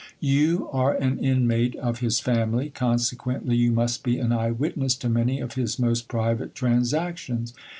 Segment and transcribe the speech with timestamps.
[0.19, 5.09] You are an inmate of his family, consequently you must be an eye witness to
[5.09, 7.53] many of his most private transactions.